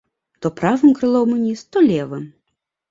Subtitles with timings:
[0.45, 2.29] То правым крылом уніз, то левым.